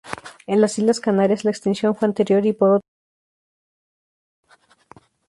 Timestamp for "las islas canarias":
0.61-1.45